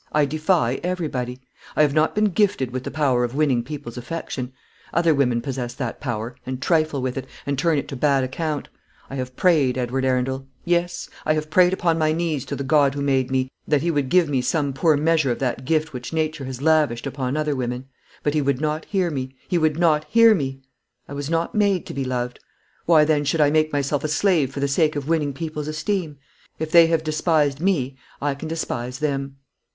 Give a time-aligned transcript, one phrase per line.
[0.11, 1.39] I defy everybody.
[1.75, 4.51] I have not been gifted with the power of winning people's affection.
[4.95, 8.67] Other women possess that power, and trifle with it, and turn it to bad account.
[9.11, 12.95] I have prayed, Edward Arundel, yes, I have prayed upon my knees to the God
[12.95, 16.11] who made me, that He would give me some poor measure of that gift which
[16.11, 17.85] Nature has lavished upon other women;
[18.23, 20.63] but He would not hear me, He would not hear me!
[21.07, 22.39] I was not made to be loved.
[22.87, 26.17] Why, then, should I make myself a slave for the sake of winning people's esteem?
[26.57, 29.35] If they have despised me, I can despise them."